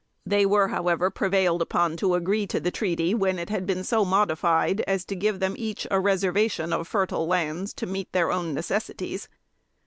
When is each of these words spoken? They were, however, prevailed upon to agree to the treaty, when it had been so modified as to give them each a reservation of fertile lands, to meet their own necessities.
They 0.25 0.47
were, 0.47 0.69
however, 0.69 1.11
prevailed 1.11 1.61
upon 1.61 1.95
to 1.97 2.15
agree 2.15 2.47
to 2.47 2.59
the 2.59 2.71
treaty, 2.71 3.13
when 3.13 3.37
it 3.37 3.51
had 3.51 3.67
been 3.67 3.83
so 3.83 4.03
modified 4.03 4.81
as 4.87 5.05
to 5.05 5.15
give 5.15 5.39
them 5.39 5.53
each 5.59 5.85
a 5.91 5.99
reservation 5.99 6.73
of 6.73 6.87
fertile 6.87 7.27
lands, 7.27 7.71
to 7.75 7.85
meet 7.85 8.11
their 8.11 8.31
own 8.31 8.51
necessities. 8.55 9.29